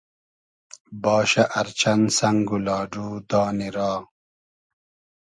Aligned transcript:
باشۂ 1.03 1.43
ار 1.59 1.67
چئن 1.79 2.01
سئنگ 2.17 2.47
و 2.55 2.57
لاۮو 2.65 3.07
دانی 3.29 3.69
را 3.75 3.91